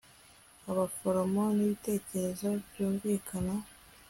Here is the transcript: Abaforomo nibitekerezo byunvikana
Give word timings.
Abaforomo 0.71 1.43
nibitekerezo 1.55 2.47
byunvikana 2.67 3.53